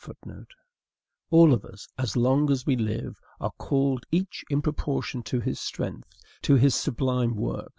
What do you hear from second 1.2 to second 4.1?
All of us, as long as we live, are called,